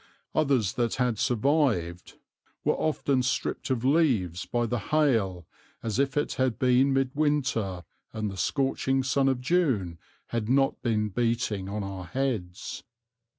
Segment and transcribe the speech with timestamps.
[0.33, 2.15] Others that had survived
[2.63, 5.45] were often stripped of leaves by the hail
[5.83, 10.81] as if it had been mid winter and the scorching sun of June had not
[10.81, 12.81] been beating on our heads.